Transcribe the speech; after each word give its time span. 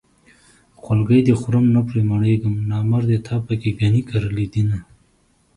خولګۍ 0.81 1.19
دې 1.27 1.33
خورم 1.39 1.65
نه 1.75 1.81
پرې 1.87 2.01
مړېږم 2.11 2.55
نامردې 2.71 3.17
تا 3.27 3.35
پکې 3.45 3.69
ګني 3.79 4.01
کرلي 4.09 4.45
دينه 4.53 4.77